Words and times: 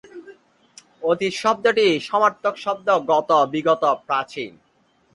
অতীত 1.03 1.33
শব্দটির 1.35 1.93
সমার্থক 2.01 2.55
শব্দ 2.57 2.87
গত, 3.11 3.29
বিগত, 3.51 3.83
প্রাচীন। 4.07 4.51